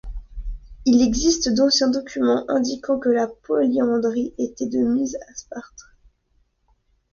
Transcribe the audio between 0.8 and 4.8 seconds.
Il existe d'anciens documents indiquant que la polyandrie était de